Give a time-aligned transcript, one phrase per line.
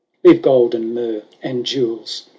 [0.23, 2.23] "Leave gold and myrrh and jewels.